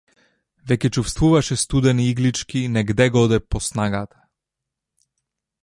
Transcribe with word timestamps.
Веќе 0.69 0.89
чувствуваше 0.95 1.57
студени 1.63 2.07
иглички 2.13 2.63
негде-годе 2.77 3.39
по 3.55 3.63
снагата. 3.67 4.21